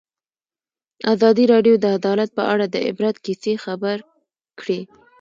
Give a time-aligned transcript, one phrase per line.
[1.13, 3.97] ازادي راډیو د عدالت په اړه د عبرت کیسې خبر
[4.59, 4.79] کړي.